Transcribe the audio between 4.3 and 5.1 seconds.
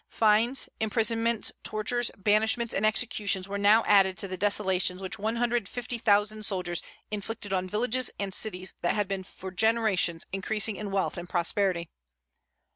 desolations